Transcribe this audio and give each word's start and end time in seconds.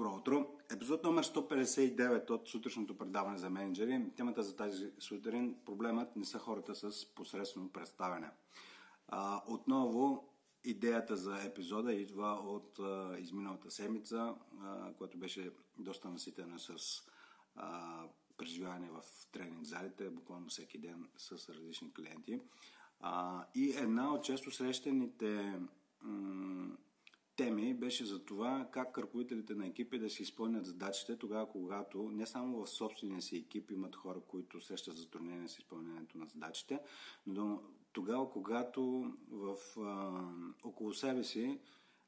Добро 0.00 0.16
утро! 0.16 0.46
Епизод 0.70 1.04
номер 1.04 1.24
159 1.24 2.30
от 2.30 2.48
сутрешното 2.48 2.98
предаване 2.98 3.38
за 3.38 3.50
менеджери. 3.50 4.04
Темата 4.16 4.42
за 4.42 4.56
тази 4.56 4.90
сутрин 4.98 5.56
проблемът 5.66 6.16
не 6.16 6.24
са 6.24 6.38
хората 6.38 6.74
с 6.74 7.14
посредствено 7.14 7.72
представяне. 7.72 8.30
А, 9.08 9.42
отново 9.46 10.34
идеята 10.64 11.16
за 11.16 11.42
епизода 11.44 11.92
идва 11.92 12.32
от 12.32 12.78
а, 12.78 13.16
изминалата 13.18 13.70
седмица, 13.70 14.34
която 14.98 15.18
беше 15.18 15.50
доста 15.78 16.08
наситена 16.08 16.58
с 16.58 16.74
а, 17.56 18.02
преживяване 18.36 18.90
в 18.90 19.02
тренинг 19.32 19.64
залите, 19.64 20.10
буквално 20.10 20.48
всеки 20.48 20.78
ден 20.78 21.08
с 21.16 21.48
различни 21.48 21.92
клиенти. 21.92 22.40
А, 23.00 23.44
и 23.54 23.70
една 23.70 24.14
от 24.14 24.24
често 24.24 24.50
срещаните 24.50 25.60
м- 26.02 26.76
теми 27.40 27.74
беше 27.74 28.04
за 28.04 28.24
това 28.24 28.68
как 28.72 28.98
ръководителите 28.98 29.54
на 29.54 29.66
екипи 29.66 29.98
да 29.98 30.10
си 30.10 30.22
изпълнят 30.22 30.66
задачите 30.66 31.16
тогава, 31.16 31.48
когато 31.48 32.10
не 32.12 32.26
само 32.26 32.64
в 32.64 32.70
собствения 32.70 33.22
си 33.22 33.36
екип 33.36 33.70
имат 33.70 33.96
хора, 33.96 34.20
които 34.28 34.60
срещат 34.60 34.96
затруднения 34.96 35.48
с 35.48 35.58
изпълнението 35.58 36.18
на 36.18 36.26
задачите, 36.26 36.80
но 37.26 37.62
тогава, 37.92 38.30
когато 38.30 39.12
в, 39.30 39.56
а, 39.80 40.22
около 40.64 40.94
себе 40.94 41.24
си 41.24 41.60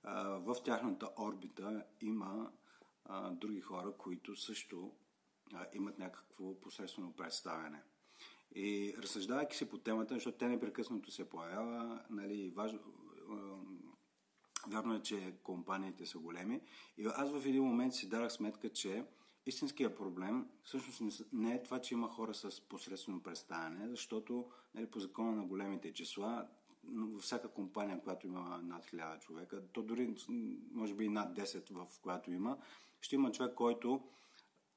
а, 0.03 0.29
в 0.29 0.57
тяхната 0.65 1.09
орбита 1.19 1.85
има 2.01 2.53
а, 3.05 3.31
други 3.31 3.61
хора, 3.61 3.93
които 3.99 4.37
също 4.37 4.93
а, 5.55 5.67
имат 5.75 5.99
някакво 5.99 6.61
посредствено 6.61 7.13
представяне. 7.13 7.83
И 8.55 8.95
разсъждавайки 8.99 9.57
се 9.57 9.69
по 9.69 9.79
темата, 9.79 10.15
защото 10.15 10.39
те 10.39 10.49
непрекъснато 10.49 11.11
се 11.11 11.29
появява, 11.29 12.01
нали, 12.11 12.51
важно, 12.51 12.79
Вярно 14.67 14.95
е, 14.95 15.03
че 15.03 15.35
компаниите 15.43 16.07
са 16.07 16.19
големи. 16.19 16.61
И 16.97 17.07
аз 17.17 17.33
в 17.33 17.47
един 17.47 17.65
момент 17.65 17.95
си 17.95 18.09
дарах 18.09 18.33
сметка, 18.33 18.69
че 18.69 19.05
истинския 19.47 19.97
проблем 19.97 20.49
всъщност 20.63 21.23
не 21.33 21.55
е 21.55 21.63
това, 21.63 21.79
че 21.81 21.95
има 21.95 22.09
хора 22.09 22.35
с 22.35 22.61
посредствено 22.61 23.23
представяне, 23.23 23.89
защото 23.89 24.51
нали, 24.75 24.87
по 24.87 25.01
закона 25.01 25.33
на 25.33 25.45
големите 25.45 25.93
числа 25.93 26.49
във 26.89 27.23
всяка 27.23 27.49
компания, 27.49 28.01
която 28.01 28.27
има 28.27 28.61
над 28.63 28.85
1000 28.85 29.21
човека, 29.21 29.63
то 29.73 29.83
дори 29.83 30.15
може 30.73 30.95
би 30.95 31.05
и 31.05 31.09
над 31.09 31.39
10, 31.39 31.73
в 31.73 32.01
която 32.01 32.31
има, 32.31 32.59
ще 33.01 33.15
има 33.15 33.33
човек, 33.33 33.55
който 33.55 34.09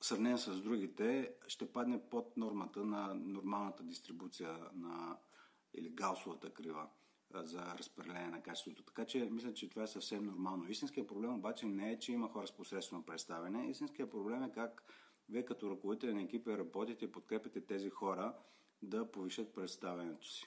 сравнен 0.02 0.38
с 0.38 0.62
другите, 0.62 1.34
ще 1.48 1.72
падне 1.72 2.10
под 2.10 2.38
нормата 2.38 2.86
на 2.86 3.14
нормалната 3.14 3.84
дистрибуция 3.84 4.60
на 4.74 5.18
или 5.74 5.90
гаусовата 5.90 6.54
крива 6.54 6.88
за 7.34 7.76
разпределение 7.78 8.30
на 8.30 8.42
качеството. 8.42 8.84
Така 8.84 9.06
че 9.06 9.30
мисля, 9.32 9.54
че 9.54 9.70
това 9.70 9.84
е 9.84 9.88
съвсем 9.88 10.24
нормално. 10.24 10.70
Истинският 10.70 11.08
проблем 11.08 11.36
обаче 11.36 11.66
не 11.66 11.92
е, 11.92 12.00
че 12.00 12.12
има 12.12 12.30
хора 12.30 12.48
с 12.48 12.52
посредствено 12.52 13.06
представяне. 13.06 13.70
Истинският 13.70 14.12
проблем 14.12 14.44
е 14.44 14.52
как 14.52 14.84
вие 15.30 15.46
като 15.46 15.70
ръководители 15.70 16.14
на 16.14 16.22
екипи 16.22 16.58
работите 16.58 17.06
и 17.06 17.12
подкрепите 17.12 17.62
тези 17.62 17.90
хора 17.90 18.34
да 18.82 19.12
повишат 19.12 19.54
представянето 19.54 20.28
си. 20.28 20.46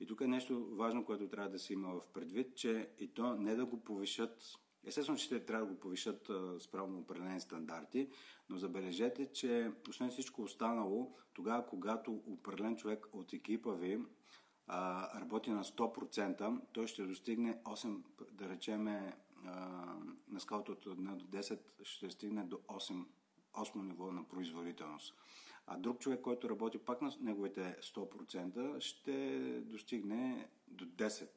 И 0.00 0.06
тук 0.06 0.20
е 0.20 0.26
нещо 0.26 0.66
важно, 0.70 1.04
което 1.04 1.28
трябва 1.28 1.50
да 1.50 1.58
се 1.58 1.72
има 1.72 2.00
в 2.00 2.12
предвид, 2.12 2.56
че 2.56 2.90
и 2.98 3.14
то 3.14 3.34
не 3.34 3.54
да 3.54 3.66
го 3.66 3.84
повишат 3.84 4.40
Естествено, 4.86 5.18
че 5.18 5.28
те 5.28 5.44
трябва 5.44 5.66
да 5.66 5.72
го 5.72 5.80
повишат 5.80 6.30
справно 6.58 6.98
определени 6.98 7.40
стандарти, 7.40 8.08
но 8.48 8.56
забележете, 8.56 9.32
че 9.32 9.70
освен 9.88 10.10
всичко 10.10 10.42
останало, 10.42 11.16
тогава, 11.34 11.66
когато 11.66 12.22
определен 12.26 12.76
човек 12.76 13.06
от 13.12 13.32
екипа 13.32 13.72
ви 13.72 13.98
а, 14.66 15.20
работи 15.20 15.50
на 15.50 15.64
100%, 15.64 16.60
той 16.72 16.86
ще 16.86 17.02
достигне 17.02 17.58
8, 17.62 18.02
да 18.32 18.48
речеме, 18.48 19.16
на 20.28 20.40
скалата 20.40 20.72
от 20.72 20.84
1 20.84 21.16
до 21.16 21.24
10 21.24 21.58
ще 21.82 22.10
стигне 22.10 22.44
до 22.44 22.56
8, 22.56 23.04
8 23.54 23.82
ниво 23.82 24.12
на 24.12 24.28
производителност. 24.28 25.14
А 25.66 25.76
друг 25.76 25.98
човек, 25.98 26.20
който 26.20 26.50
работи 26.50 26.78
пак 26.78 27.02
на 27.02 27.12
неговите 27.20 27.76
100%, 27.82 28.80
ще 28.80 29.38
достигне 29.60 30.48
до 30.68 30.86
10 30.86 31.28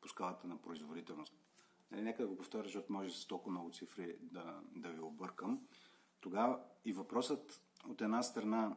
по 0.00 0.08
скалата 0.08 0.46
на 0.46 0.58
производителност. 0.58 1.34
Нали, 1.90 2.02
нека 2.02 2.22
да 2.22 2.28
го 2.28 2.36
повторя, 2.36 2.62
защото 2.62 2.92
може 2.92 3.20
с 3.20 3.26
толкова 3.26 3.50
много 3.50 3.70
цифри 3.70 4.16
да, 4.20 4.60
да 4.76 4.88
ви 4.88 5.00
объркам. 5.00 5.66
Тогава 6.20 6.60
и 6.84 6.92
въпросът 6.92 7.62
от 7.88 8.00
една 8.00 8.22
страна 8.22 8.76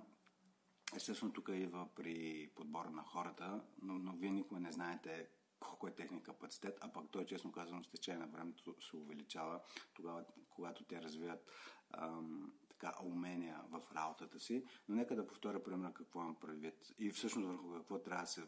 Естествено, 0.96 1.34
тук 1.34 1.50
идва 1.53 1.88
при 1.96 2.50
подбора 2.56 2.90
на 2.90 3.03
хората, 3.03 3.62
но, 3.81 3.94
но 3.94 4.13
вие 4.16 4.31
никога 4.31 4.59
не 4.59 4.72
знаете 4.72 5.28
колко 5.59 5.88
е 5.88 5.96
техния 5.96 6.23
капацитет, 6.23 6.78
а 6.81 6.94
пък 6.94 7.06
той, 7.12 7.25
честно 7.25 7.51
казано, 7.51 7.84
с 7.84 7.90
течение 7.90 8.19
на 8.19 8.28
времето 8.28 8.75
се 8.81 8.96
увеличава 8.96 9.59
тогава, 9.94 10.25
когато 10.50 10.84
те 10.84 11.01
развият 11.01 11.51
ам, 11.91 12.53
така, 12.69 12.94
умения 13.03 13.62
в 13.69 13.81
работата 13.96 14.40
си. 14.40 14.66
Но 14.90 14.96
нека 14.96 15.16
да 15.16 15.28
повторя, 15.28 15.63
примерно, 15.63 15.94
какво 15.94 16.22
имам 16.22 16.35
предвид 16.35 16.94
и 17.00 17.12
всъщност 17.12 17.47
върху 17.47 17.73
какво 17.73 18.00
трябва 18.00 18.23
да 18.23 18.28
се 18.28 18.44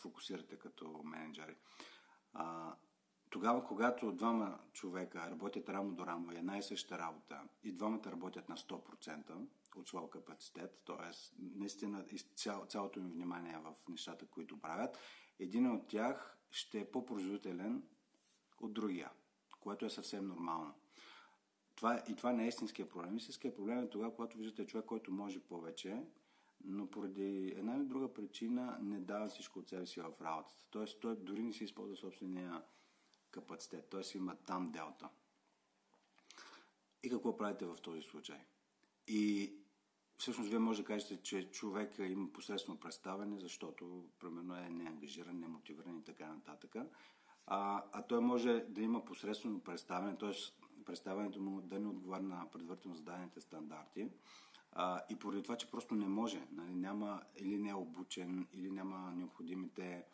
фокусирате 0.00 0.58
като 0.58 1.02
менеджери. 1.04 1.56
А, 2.32 2.74
тогава, 3.34 3.64
когато 3.64 4.12
двама 4.12 4.58
човека 4.72 5.30
работят 5.30 5.68
рамо 5.68 5.92
до 5.92 6.06
рамо 6.06 6.32
и 6.32 6.36
една 6.36 6.58
и 6.58 6.62
съща 6.62 6.98
работа 6.98 7.40
и 7.64 7.72
двамата 7.72 8.02
работят 8.06 8.48
на 8.48 8.56
100%, 8.56 9.46
от 9.76 9.88
своя 9.88 10.10
капацитет, 10.10 10.82
т.е. 10.86 11.10
наистина 11.38 12.04
цял, 12.36 12.66
цялото 12.66 13.00
им 13.00 13.10
внимание 13.10 13.58
в 13.64 13.74
нещата, 13.88 14.26
които 14.26 14.60
правят, 14.60 14.98
един 15.38 15.70
от 15.70 15.88
тях 15.88 16.38
ще 16.50 16.80
е 16.80 16.90
по-производителен 16.90 17.82
от 18.60 18.72
другия, 18.72 19.10
което 19.60 19.86
е 19.86 19.90
съвсем 19.90 20.26
нормално. 20.26 20.74
Това, 21.76 22.02
и 22.08 22.16
това 22.16 22.32
не 22.32 22.44
е 22.44 22.48
истинския 22.48 22.88
проблем. 22.88 23.16
Истинския 23.16 23.54
проблем 23.54 23.78
е 23.78 23.90
тогава, 23.90 24.14
когато 24.14 24.38
виждате 24.38 24.66
човек, 24.66 24.86
който 24.86 25.12
може 25.12 25.40
повече, 25.40 26.02
но 26.64 26.90
поради 26.90 27.54
една 27.56 27.76
или 27.76 27.84
друга 27.84 28.12
причина 28.12 28.78
не 28.82 29.00
дава 29.00 29.28
всичко 29.28 29.58
от 29.58 29.68
себе 29.68 29.86
си 29.86 30.00
в 30.00 30.12
работата. 30.20 30.58
Тоест, 30.70 31.00
той 31.00 31.16
дори 31.16 31.42
не 31.42 31.52
си 31.52 31.64
използва 31.64 31.96
собствения 31.96 32.62
капацитет. 33.34 33.88
Т.е. 33.90 34.18
има 34.18 34.36
там 34.36 34.72
делта. 34.72 35.08
И 37.02 37.10
какво 37.10 37.36
правите 37.36 37.66
в 37.66 37.76
този 37.82 38.02
случай? 38.02 38.40
И 39.06 39.52
всъщност 40.18 40.50
вие 40.50 40.58
може 40.58 40.82
да 40.82 40.86
кажете, 40.86 41.22
че 41.22 41.50
човек 41.50 41.94
има 41.98 42.32
посредствено 42.32 42.80
представяне, 42.80 43.38
защото 43.38 44.04
примерно 44.20 44.56
е 44.56 44.68
неангажиран, 44.70 45.40
немотивиран 45.40 45.98
и 45.98 46.04
така 46.04 46.26
нататък. 46.26 46.76
А, 47.46 47.84
а 47.92 48.02
той 48.02 48.20
може 48.20 48.64
да 48.68 48.82
има 48.82 49.04
посредствено 49.04 49.60
представяне, 49.60 50.18
т.е. 50.18 50.32
представянето 50.84 51.40
му 51.40 51.60
да 51.60 51.80
не 51.80 51.88
отговаря 51.88 52.22
на 52.22 52.50
предварително 52.52 52.96
зададените 52.96 53.40
стандарти. 53.40 54.08
А, 54.72 55.00
и 55.10 55.16
поради 55.16 55.42
това, 55.42 55.56
че 55.56 55.70
просто 55.70 55.94
не 55.94 56.08
може, 56.08 56.46
нали, 56.52 56.74
няма 56.74 57.22
или 57.36 57.58
не 57.58 57.68
е 57.68 57.74
обучен, 57.74 58.48
или 58.52 58.70
няма 58.70 59.12
необходимите 59.16 60.04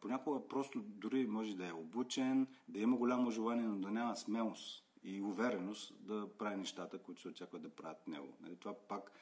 понякога 0.00 0.48
просто 0.48 0.80
дори 0.82 1.26
може 1.26 1.56
да 1.56 1.68
е 1.68 1.72
обучен, 1.72 2.46
да 2.68 2.78
има 2.78 2.96
голямо 2.96 3.30
желание, 3.30 3.64
но 3.64 3.78
да 3.78 3.90
няма 3.90 4.16
смелост 4.16 4.84
и 5.02 5.22
увереност 5.22 5.94
да 6.06 6.28
прави 6.38 6.56
нещата, 6.56 6.98
които 6.98 7.20
се 7.20 7.28
очакват 7.28 7.62
да 7.62 7.70
правят 7.70 8.08
него. 8.08 8.34
Нали, 8.40 8.56
това 8.56 8.74
пак 8.88 9.12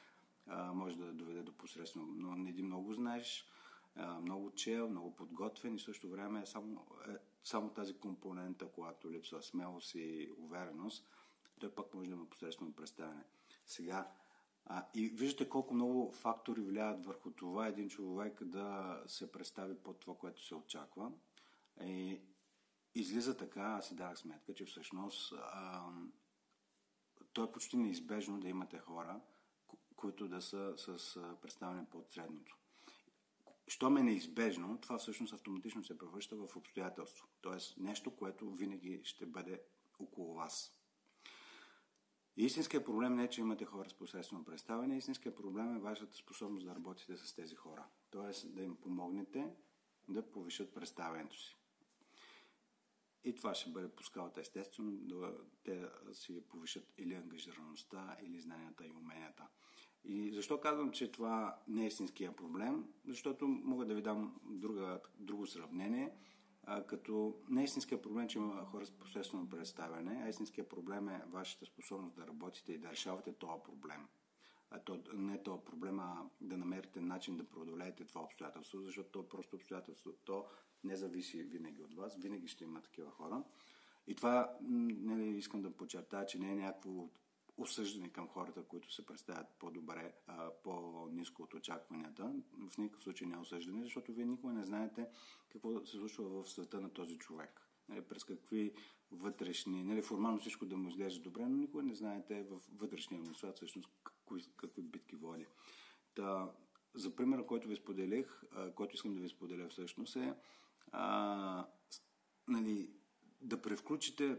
а, 0.47 0.73
може 0.73 0.97
да 0.97 1.13
доведе 1.13 1.43
до 1.43 1.51
посредствено. 1.51 2.07
Но 2.15 2.35
не 2.35 2.49
един 2.49 2.65
много 2.65 2.93
знаеш, 2.93 3.45
а, 3.95 4.19
много 4.19 4.51
чел, 4.51 4.89
много 4.89 5.15
подготвен 5.15 5.75
и 5.75 5.79
също 5.79 6.09
време 6.09 6.41
е 6.41 6.45
само, 6.45 6.85
е, 7.07 7.11
само 7.43 7.69
тази 7.69 7.93
компонента, 7.93 8.67
която 8.67 9.11
липсва 9.11 9.43
смелост 9.43 9.95
и 9.95 10.29
увереност, 10.37 11.07
той 11.59 11.71
пак 11.71 11.93
може 11.93 12.09
да 12.09 12.15
има 12.15 12.25
посредствено 12.25 12.73
представяне. 12.73 13.23
Сега, 13.65 14.11
а, 14.65 14.85
и 14.93 15.07
виждате 15.07 15.49
колко 15.49 15.73
много 15.73 16.11
фактори 16.11 16.61
влияят 16.61 17.05
върху 17.05 17.31
това 17.31 17.67
един 17.67 17.89
човек 17.89 18.43
да 18.43 18.99
се 19.07 19.31
представи 19.31 19.75
под 19.75 19.99
това, 19.99 20.15
което 20.17 20.45
се 20.45 20.55
очаква. 20.55 21.11
И, 21.83 22.21
излиза 22.95 23.37
така, 23.37 23.61
аз 23.61 23.87
си 23.87 23.95
дадах 23.95 24.19
сметка, 24.19 24.53
че 24.53 24.65
всъщност 24.65 25.33
а, 25.33 25.83
то 27.33 27.43
е 27.43 27.51
почти 27.51 27.77
неизбежно 27.77 28.39
да 28.39 28.49
имате 28.49 28.77
хора, 28.77 29.21
които 29.95 30.27
да 30.27 30.41
са 30.41 30.73
с 30.77 31.17
представяне 31.41 31.85
под 31.89 32.11
средното. 32.11 32.57
Щом 33.67 33.97
е 33.97 34.03
неизбежно, 34.03 34.77
това 34.81 34.97
всъщност 34.97 35.33
автоматично 35.33 35.83
се 35.83 35.97
превръща 35.97 36.35
в 36.35 36.55
обстоятелство. 36.55 37.27
Тоест 37.41 37.77
нещо, 37.77 38.15
което 38.15 38.51
винаги 38.51 39.01
ще 39.03 39.25
бъде 39.25 39.61
около 39.99 40.33
вас. 40.33 40.78
Истинският 42.45 42.85
проблем 42.85 43.15
не 43.15 43.23
е, 43.23 43.29
че 43.29 43.41
имате 43.41 43.65
хора 43.65 43.89
с 43.89 43.93
посредствено 43.93 44.45
представяне. 44.45 44.97
Истинският 44.97 45.35
проблем 45.35 45.75
е 45.75 45.79
вашата 45.79 46.15
способност 46.15 46.65
да 46.65 46.75
работите 46.75 47.17
с 47.17 47.35
тези 47.35 47.55
хора. 47.55 47.85
Тоест 48.11 48.55
да 48.55 48.63
им 48.63 48.75
помогнете 48.75 49.53
да 50.07 50.31
повишат 50.31 50.73
представянето 50.73 51.39
си. 51.39 51.57
И 53.23 53.35
това 53.35 53.55
ще 53.55 53.69
бъде 53.69 53.89
по 53.89 54.03
скалата 54.03 54.41
естествено, 54.41 54.91
да 54.91 55.37
те 55.63 55.85
си 56.13 56.47
повишат 56.49 56.93
или 56.97 57.13
ангажираността, 57.13 58.17
или 58.23 58.39
знанията 58.39 58.85
и 58.85 58.91
уменията. 58.91 59.47
И 60.03 60.33
защо 60.33 60.59
казвам, 60.59 60.91
че 60.91 61.11
това 61.11 61.59
не 61.67 61.83
е 61.83 61.87
истинския 61.87 62.35
проблем? 62.35 62.93
Защото 63.07 63.47
мога 63.47 63.85
да 63.85 63.95
ви 63.95 64.01
дам 64.01 64.39
друга, 64.45 64.99
друго 65.17 65.47
сравнение. 65.47 66.11
Като 66.87 67.35
не 67.49 67.63
истинския 67.63 68.01
проблем, 68.01 68.27
че 68.27 68.37
има 68.37 68.65
хора 68.65 68.85
с 68.85 68.91
посредствено 68.91 69.49
представяне, 69.49 70.21
а 70.25 70.29
истинския 70.29 70.69
проблем 70.69 71.09
е 71.09 71.23
вашата 71.27 71.65
способност 71.65 72.15
да 72.15 72.27
работите 72.27 72.73
и 72.73 72.77
да 72.77 72.91
решавате 72.91 73.33
този 73.33 73.63
проблем. 73.63 74.07
А 74.71 74.79
то, 74.79 74.99
не 75.13 75.43
този 75.43 75.63
проблем, 75.65 75.99
а 75.99 76.29
да 76.41 76.57
намерите 76.57 77.01
начин 77.01 77.37
да 77.37 77.49
преодолеете 77.49 78.05
това 78.05 78.21
обстоятелство, 78.21 78.81
защото 78.81 79.09
то 79.09 79.29
просто 79.29 79.55
обстоятелство, 79.55 80.11
то 80.11 80.45
не 80.83 80.95
зависи 80.95 81.43
винаги 81.43 81.83
от 81.83 81.95
вас, 81.95 82.17
винаги 82.17 82.47
ще 82.47 82.63
има 82.63 82.81
такива 82.81 83.11
хора. 83.11 83.43
И 84.07 84.15
това, 84.15 84.57
нали, 84.61 85.37
искам 85.37 85.61
да 85.61 85.71
подчертая, 85.71 86.25
че 86.25 86.39
не 86.39 86.51
е 86.51 86.55
някакво 86.55 87.09
осъждане 87.59 88.09
към 88.09 88.27
хората, 88.27 88.63
които 88.63 88.93
се 88.93 89.05
представят 89.05 89.47
по-добре, 89.59 90.13
по-низко 90.63 91.43
от 91.43 91.53
очакванията. 91.53 92.33
В 92.69 92.77
никакъв 92.77 93.03
случай 93.03 93.27
не 93.27 93.35
е 93.35 93.39
осъждане, 93.39 93.83
защото 93.83 94.13
вие 94.13 94.25
никога 94.25 94.53
не 94.53 94.63
знаете 94.63 95.07
какво 95.49 95.85
се 95.85 95.97
случва 95.97 96.43
в 96.43 96.49
света 96.49 96.81
на 96.81 96.89
този 96.89 97.17
човек. 97.17 97.61
Нали, 97.89 98.01
през 98.01 98.23
какви 98.23 98.73
вътрешни, 99.11 99.83
нали, 99.83 100.01
формално 100.01 100.39
всичко 100.39 100.65
да 100.65 100.77
му 100.77 100.89
изглежда 100.89 101.21
добре, 101.21 101.41
но 101.41 101.57
никога 101.57 101.83
не 101.83 101.95
знаете 101.95 102.43
в 102.43 102.61
вътрешния 102.73 103.21
му 103.21 103.35
свят 103.35 103.55
всъщност 103.55 103.89
какви, 104.03 104.43
какви 104.57 104.81
битки 104.81 105.15
води. 105.15 105.45
Та, 106.15 106.51
за 106.95 107.15
примера, 107.15 107.45
който 107.45 107.67
ви 107.67 107.75
споделих, 107.75 108.41
който 108.75 108.95
искам 108.95 109.15
да 109.15 109.21
ви 109.21 109.29
споделя 109.29 109.69
всъщност 109.69 110.15
е 110.15 110.33
а, 110.91 111.67
нали, 112.47 112.89
да 113.41 113.61
превключите 113.61 114.37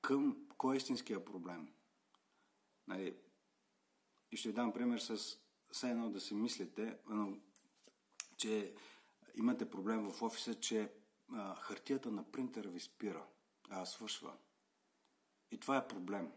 към 0.00 0.46
кой 0.56 0.74
е 0.74 0.76
истинския 0.76 1.24
проблем. 1.24 1.68
Нали, 2.86 3.16
и 4.32 4.36
ще 4.36 4.48
ви 4.48 4.54
дам 4.54 4.72
пример 4.72 4.98
с 4.98 5.38
все 5.72 5.90
едно 5.90 6.10
да 6.10 6.20
си 6.20 6.34
мислите, 6.34 6.98
че 8.36 8.74
имате 9.34 9.70
проблем 9.70 10.10
в 10.10 10.22
офиса, 10.22 10.54
че 10.54 10.92
а, 11.32 11.54
хартията 11.54 12.10
на 12.10 12.30
принтера 12.32 12.68
ви 12.68 12.80
спира, 12.80 13.26
а 13.70 13.86
свършва. 13.86 14.32
И 15.50 15.60
това 15.60 15.76
е 15.76 15.88
проблем. 15.88 16.32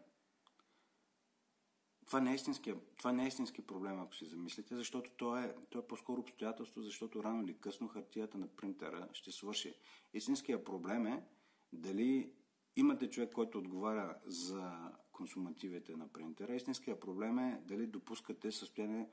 Това 2.05 2.21
не, 2.21 2.31
е 2.31 2.35
истински, 2.35 2.73
това 2.97 3.11
не 3.11 3.23
е 3.23 3.27
истински 3.27 3.67
проблем, 3.67 4.00
ако 4.00 4.15
си 4.15 4.25
замислите, 4.25 4.75
защото 4.75 5.11
то 5.11 5.38
е, 5.38 5.55
то 5.69 5.79
е 5.79 5.88
по-скоро 5.88 6.21
обстоятелство, 6.21 6.81
защото 6.81 7.23
рано 7.23 7.43
или 7.43 7.59
късно 7.59 7.88
хартията 7.88 8.38
на 8.38 8.47
принтера 8.47 9.09
ще 9.13 9.31
свърши. 9.31 9.75
Истинският 10.13 10.65
проблем 10.65 11.05
е 11.05 11.25
дали 11.73 12.33
имате 12.75 13.09
човек, 13.09 13.33
който 13.33 13.57
отговаря 13.57 14.19
за 14.23 14.91
консумативите 15.17 15.95
на 15.95 16.07
принтера. 16.07 16.55
Истинският 16.55 16.99
проблем 16.99 17.39
е 17.39 17.61
дали 17.65 17.87
допускате 17.87 18.51
състояние 18.51 19.09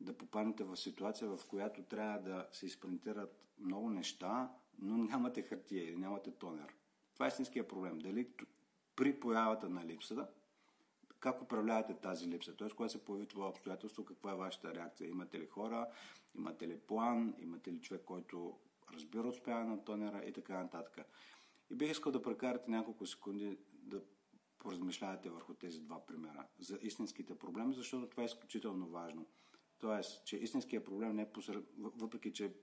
да 0.00 0.18
попаднете 0.18 0.64
в 0.64 0.76
ситуация, 0.76 1.28
в 1.28 1.46
която 1.48 1.82
трябва 1.82 2.18
да 2.18 2.48
се 2.52 2.66
изпринтират 2.66 3.48
много 3.58 3.90
неща, 3.90 4.52
но 4.78 4.96
нямате 4.96 5.42
хартия 5.42 5.84
или 5.84 5.96
нямате 5.96 6.30
тонер. 6.30 6.74
Това 7.14 7.26
е 7.26 7.28
истинският 7.28 7.68
проблем. 7.68 7.98
Дали 7.98 8.28
при 8.96 9.20
появата 9.20 9.68
на 9.68 9.86
липсата, 9.86 10.28
как 11.20 11.42
управлявате 11.42 11.94
тази 11.94 12.28
липса? 12.28 12.56
Т.е. 12.56 12.68
когато 12.68 12.92
се 12.92 13.04
появи 13.04 13.26
това 13.26 13.48
обстоятелство, 13.48 14.04
каква 14.04 14.32
е 14.32 14.36
вашата 14.36 14.74
реакция? 14.74 15.08
Имате 15.08 15.40
ли 15.40 15.46
хора, 15.46 15.86
имате 16.34 16.68
ли 16.68 16.78
план, 16.78 17.34
имате 17.38 17.72
ли 17.72 17.80
човек, 17.80 18.02
който 18.04 18.58
разбира 18.92 19.28
от 19.28 19.46
на 19.46 19.84
тонера 19.84 20.24
и 20.26 20.32
така 20.32 20.62
нататък. 20.62 21.06
И 21.70 21.74
бих 21.74 21.90
искал 21.90 22.12
да 22.12 22.22
прекарате 22.22 22.70
няколко 22.70 23.06
секунди 23.06 23.58
да 23.72 24.02
поразмишлявате 24.58 25.30
върху 25.30 25.54
тези 25.54 25.80
два 25.80 26.06
примера 26.06 26.46
за 26.58 26.78
истинските 26.82 27.38
проблеми, 27.38 27.74
защото 27.74 28.08
това 28.08 28.22
е 28.22 28.26
изключително 28.26 28.88
важно. 28.88 29.26
Тоест, 29.78 30.26
че 30.26 30.36
истинският 30.36 30.84
проблем 30.84 31.16
не 31.16 31.22
е 31.22 31.32
посред... 31.32 31.64
въпреки, 31.78 32.32
че 32.32 32.54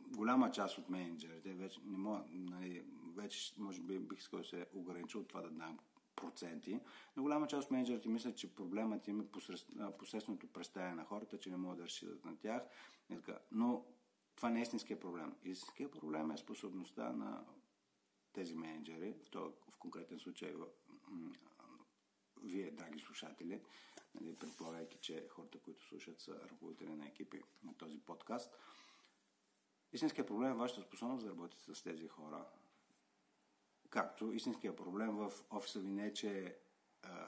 голяма 0.00 0.50
част 0.50 0.78
от 0.78 0.88
менеджерите 0.88 1.54
вече 1.54 1.80
не 1.84 1.98
мога, 1.98 2.24
нали, 2.28 2.84
вече 3.16 3.54
може 3.58 3.80
би 3.80 3.98
бих 3.98 4.18
искал 4.18 4.38
да 4.38 4.44
се 4.44 4.66
огранича 4.74 5.18
от 5.18 5.28
това 5.28 5.42
да 5.42 5.50
дам 5.50 5.78
проценти, 6.16 6.80
но 7.16 7.22
голяма 7.22 7.46
част 7.46 7.64
от 7.64 7.70
менеджерите 7.70 8.08
мислят, 8.08 8.36
че 8.36 8.54
проблемът 8.54 9.08
им 9.08 9.20
е 9.20 9.30
посредственото 9.98 10.46
представяне 10.46 10.94
на 10.94 11.04
хората, 11.04 11.38
че 11.38 11.50
не 11.50 11.56
могат 11.56 11.78
да 11.78 11.84
разчитат 11.84 12.24
на 12.24 12.36
тях. 12.36 12.62
Но 13.50 13.86
това 14.36 14.50
не 14.50 14.58
е 14.58 14.62
истинският 14.62 15.00
проблем. 15.00 15.34
Истинският 15.44 15.92
проблем 15.92 16.30
е 16.30 16.36
способността 16.36 17.12
на 17.12 17.44
тези 18.32 18.54
менеджери, 18.54 19.14
в, 19.24 19.30
това, 19.30 19.50
в 19.70 19.78
конкретен 19.78 20.18
случай 20.18 20.54
вие, 22.42 22.70
драги 22.70 23.00
слушатели, 23.00 23.62
нали, 24.14 24.36
предполагайки, 24.36 24.98
че 25.00 25.28
хората, 25.30 25.58
които 25.58 25.84
слушат, 25.84 26.20
са 26.20 26.40
ръководители 26.50 26.96
на 26.96 27.06
екипи 27.06 27.42
на 27.62 27.74
този 27.74 27.98
подкаст. 27.98 28.54
Истинският 29.92 30.28
проблем 30.28 30.50
е 30.50 30.54
вашата 30.54 30.82
способност 30.82 31.24
да 31.24 31.30
работите 31.30 31.74
с 31.74 31.82
тези 31.82 32.08
хора. 32.08 32.46
Както 33.90 34.32
истинският 34.32 34.76
проблем 34.76 35.16
в 35.16 35.32
офиса 35.50 35.80
ви 35.80 35.88
не 35.88 36.06
е, 36.06 36.12
че 36.12 36.58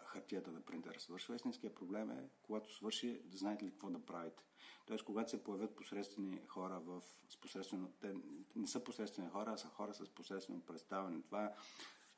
хартията 0.04 0.52
на 0.52 0.60
принтера 0.60 1.00
свършва. 1.00 1.36
Истинският 1.36 1.74
проблем 1.74 2.10
е, 2.10 2.28
когато 2.42 2.74
свърши, 2.74 3.20
да 3.24 3.38
знаете 3.38 3.64
ли 3.64 3.70
какво 3.70 3.90
да 3.90 4.06
правите. 4.06 4.42
Тоест, 4.86 5.04
когато 5.04 5.30
се 5.30 5.44
появят 5.44 5.76
посредствени 5.76 6.46
хора 6.46 6.80
в 6.80 7.02
с 7.28 7.40
посредствено... 7.40 7.92
Те 8.00 8.14
не 8.56 8.66
са 8.66 8.84
посредствени 8.84 9.30
хора, 9.30 9.52
а 9.52 9.56
са 9.56 9.68
хора 9.68 9.94
с 9.94 10.14
посредствено 10.14 10.60
представяне. 10.60 11.22
Това 11.22 11.44
е 11.44 11.54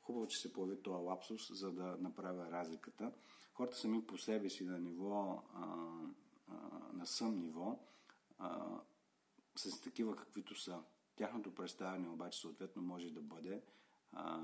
хубаво, 0.09 0.27
че 0.27 0.39
се 0.39 0.53
появи 0.53 0.81
този 0.81 1.03
лапсус, 1.03 1.51
за 1.53 1.71
да 1.71 1.97
направя 1.99 2.51
разликата. 2.51 3.11
Хората 3.53 3.77
сами 3.77 4.07
по 4.07 4.17
себе 4.17 4.49
си 4.49 4.63
на 4.63 4.79
ниво, 4.79 5.43
а, 5.53 5.65
а, 6.47 6.53
на 6.93 7.05
съм 7.05 7.39
ниво, 7.39 7.79
а, 8.37 8.79
с 9.55 9.81
такива 9.81 10.15
каквито 10.15 10.55
са. 10.55 10.83
Тяхното 11.15 11.55
представяне 11.55 12.09
обаче 12.09 12.39
съответно 12.39 12.81
може 12.81 13.09
да 13.09 13.21
бъде 13.21 13.61
а, 14.11 14.39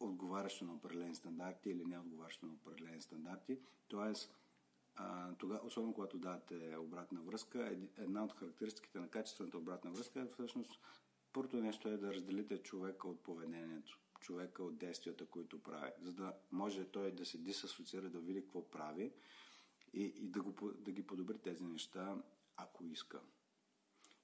отговарящо 0.00 0.64
на 0.64 0.74
определени 0.74 1.14
стандарти 1.14 1.70
или 1.70 1.84
не 1.84 1.98
отговарящо 1.98 2.46
на 2.46 2.52
определени 2.52 3.02
стандарти. 3.02 3.60
Тоест, 3.88 4.34
тогава, 5.38 5.66
особено 5.66 5.94
когато 5.94 6.18
давате 6.18 6.76
обратна 6.76 7.20
връзка, 7.20 7.76
една 7.96 8.24
от 8.24 8.32
характеристиките 8.32 8.98
на 8.98 9.08
качествената 9.08 9.58
обратна 9.58 9.90
връзка 9.90 10.20
е 10.20 10.26
всъщност 10.26 10.80
първото 11.36 11.56
нещо 11.56 11.88
е 11.88 11.96
да 11.96 12.14
разделите 12.14 12.58
човека 12.58 13.08
от 13.08 13.20
поведението, 13.20 14.00
човека 14.20 14.62
от 14.64 14.78
действията, 14.78 15.26
които 15.26 15.62
прави, 15.62 15.92
за 16.00 16.12
да 16.12 16.34
може 16.52 16.84
той 16.84 17.12
да 17.12 17.26
се 17.26 17.38
дисасоциира, 17.38 18.10
да 18.10 18.20
види 18.20 18.42
какво 18.42 18.70
прави 18.70 19.12
и, 19.92 20.02
и 20.02 20.28
да, 20.28 20.42
го, 20.42 20.72
да 20.72 20.92
ги 20.92 21.06
подобри 21.06 21.38
тези 21.38 21.64
неща, 21.64 22.16
ако 22.56 22.84
иска. 22.84 23.20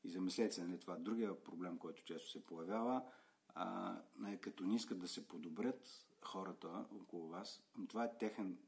И 0.04 0.10
замислете 0.10 0.54
се, 0.54 0.64
нали, 0.64 0.80
това 0.80 0.96
другия 0.96 1.44
проблем, 1.44 1.78
който 1.78 2.04
често 2.04 2.30
се 2.30 2.46
появява, 2.46 3.02
а, 3.48 3.96
като 4.40 4.64
не 4.64 4.74
искат 4.74 4.98
да 4.98 5.08
се 5.08 5.28
подобрят 5.28 6.06
хората 6.20 6.86
около 7.02 7.28
вас, 7.28 7.62
това 7.88 8.04
е 8.04 8.18
техен 8.18 8.58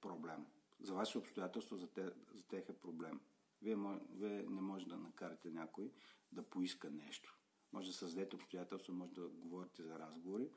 проблем. 0.00 0.46
За 0.80 0.94
вас 0.94 1.14
е 1.14 1.18
обстоятелство, 1.18 1.76
за, 1.76 1.86
те, 1.86 2.10
за 2.34 2.42
тех 2.42 2.68
е 2.68 2.72
проблем. 2.72 3.20
Вие, 3.62 3.76
вие 4.10 4.42
не 4.42 4.60
може 4.60 4.86
да 4.86 4.96
накарате 4.96 5.50
някой 5.50 5.92
да 6.32 6.42
поиска 6.42 6.90
нещо. 6.90 7.36
Може 7.76 7.88
да 7.88 7.94
създадете 7.94 8.36
обстоятелство, 8.36 8.92
може 8.92 9.12
да 9.12 9.28
говорите 9.28 9.82
за 9.82 9.98
разговори, 9.98 10.50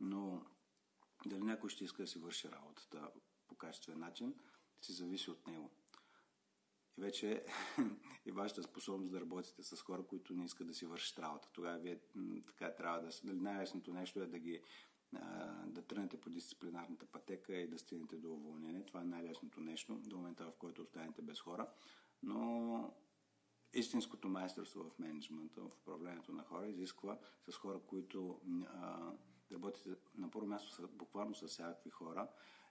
но 0.00 0.46
дали 1.26 1.40
някой 1.40 1.70
ще 1.70 1.84
иска 1.84 2.02
да 2.02 2.06
си 2.06 2.18
върши 2.18 2.48
работата 2.48 3.10
по 3.48 3.54
качествен 3.54 3.98
начин, 3.98 4.34
си 4.80 4.92
зависи 4.92 5.30
от 5.30 5.46
него. 5.46 5.70
И 6.98 7.00
вече 7.00 7.44
и 8.26 8.32
вашата 8.32 8.62
способност 8.62 9.12
да 9.12 9.20
работите 9.20 9.62
с 9.62 9.76
хора, 9.76 10.06
които 10.06 10.34
не 10.34 10.44
искат 10.44 10.66
да 10.66 10.74
си 10.74 10.86
вършат 10.86 11.18
работа. 11.18 11.48
Тогава 11.52 11.78
вие 11.78 12.00
така 12.46 12.74
трябва 12.74 13.00
да... 13.00 13.34
Най-лесното 13.34 13.92
нещо 13.92 14.20
е 14.20 14.26
да 14.26 14.38
ги 14.38 14.62
да 15.66 15.82
тръгнете 15.82 16.20
по 16.20 16.30
дисциплинарната 16.30 17.06
пътека 17.06 17.56
и 17.56 17.68
да 17.68 17.78
стигнете 17.78 18.16
до 18.16 18.32
уволнение. 18.32 18.86
Това 18.86 19.00
е 19.00 19.04
най-лесното 19.04 19.60
нещо 19.60 19.94
до 19.94 20.16
момента, 20.16 20.44
в 20.44 20.56
който 20.58 20.82
останете 20.82 21.22
без 21.22 21.40
хора. 21.40 21.68
Но 22.22 22.94
истинското 23.72 24.28
майсторство 24.28 24.84
в 24.84 24.98
менеджмента, 24.98 25.60
в 25.60 25.76
управлението 25.82 26.32
на 26.32 26.42
хора, 26.42 26.68
изисква 26.68 27.18
с 27.48 27.56
хора, 27.56 27.80
които 27.86 28.40
а, 28.66 29.12
работите 29.52 29.90
на 30.18 30.30
първо 30.30 30.46
място 30.46 30.88
буквално 30.92 31.34
с 31.34 31.48
всякакви 31.48 31.90
хора 31.90 32.28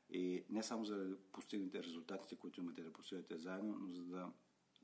и 0.10 0.46
не 0.50 0.64
само 0.64 0.86
за 0.86 0.98
да 0.98 1.18
постигнете 1.32 1.84
резултатите, 1.84 2.36
които 2.36 2.62
имате 2.62 2.84
да 2.84 2.94
постигнете 2.94 3.38
заедно, 3.38 3.78
но 3.80 3.94
за 3.94 4.04
да 4.04 4.32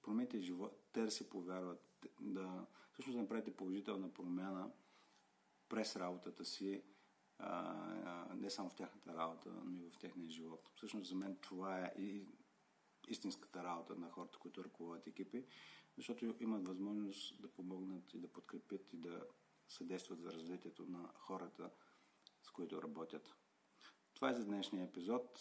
промените 0.02 0.40
живот, 0.40 0.90
те 0.94 1.02
да 1.02 1.12
се 1.12 1.30
повярват, 1.30 2.08
да 2.20 2.66
всъщност 2.94 3.16
да 3.16 3.22
направите 3.22 3.56
положителна 3.58 4.14
промяна 4.14 4.72
през 5.70 5.96
работата 5.96 6.46
си, 6.46 6.84
а, 7.38 8.36
не 8.36 8.50
само 8.50 8.70
в 8.70 8.76
тяхната 8.76 9.16
работа, 9.16 9.50
но 9.66 9.80
и 9.80 9.90
в 9.90 9.98
техния 9.98 10.30
живот. 10.30 10.72
Всъщност 10.76 11.10
за 11.10 11.16
мен 11.16 11.38
това 11.42 11.80
е 11.80 11.94
и 11.98 12.28
истинската 13.08 13.64
работа 13.64 13.96
на 13.96 14.12
хората, 14.12 14.40
които 14.40 14.64
ръководят 14.64 15.08
екипи, 15.08 15.46
защото 15.98 16.36
имат 16.40 16.68
възможност 16.68 17.42
да 17.42 17.48
помогнат 17.48 18.14
и 18.14 18.20
да 18.20 18.28
подкрепят 18.28 18.94
и 18.94 18.98
да 18.98 19.26
съдействат 19.68 20.22
за 20.22 20.34
развитието 20.34 20.86
на 20.86 21.12
хората, 21.16 21.70
с 22.44 22.52
които 22.52 22.82
работят. 22.82 23.36
Това 24.14 24.30
е 24.30 24.34
за 24.34 24.46
днешния 24.46 24.84
епизод. 24.84 25.40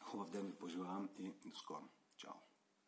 Хубав 0.00 0.30
ден 0.30 0.46
ви 0.46 0.58
пожелавам 0.58 1.08
и 1.18 1.32
до 1.44 1.58
скоро. 1.58 1.88